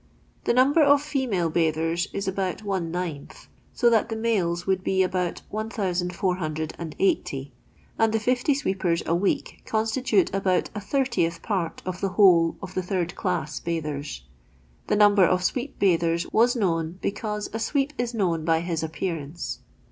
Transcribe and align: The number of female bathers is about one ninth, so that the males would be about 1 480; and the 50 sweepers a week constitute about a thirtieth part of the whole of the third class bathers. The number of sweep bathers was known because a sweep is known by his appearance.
The 0.45 0.53
number 0.55 0.81
of 0.81 0.99
female 0.99 1.51
bathers 1.51 2.07
is 2.11 2.27
about 2.27 2.63
one 2.63 2.89
ninth, 2.89 3.45
so 3.71 3.87
that 3.91 4.09
the 4.09 4.15
males 4.15 4.65
would 4.65 4.83
be 4.83 5.03
about 5.03 5.43
1 5.51 5.69
480; 5.69 7.51
and 7.99 8.11
the 8.11 8.19
50 8.19 8.53
sweepers 8.55 9.03
a 9.05 9.13
week 9.13 9.61
constitute 9.67 10.33
about 10.33 10.71
a 10.73 10.81
thirtieth 10.81 11.43
part 11.43 11.83
of 11.85 12.01
the 12.01 12.09
whole 12.17 12.55
of 12.63 12.73
the 12.73 12.81
third 12.81 13.13
class 13.15 13.59
bathers. 13.59 14.23
The 14.87 14.95
number 14.95 15.23
of 15.27 15.43
sweep 15.43 15.77
bathers 15.77 16.25
was 16.31 16.55
known 16.55 16.97
because 17.03 17.51
a 17.53 17.59
sweep 17.59 17.93
is 17.99 18.15
known 18.15 18.43
by 18.43 18.61
his 18.61 18.81
appearance. 18.81 19.59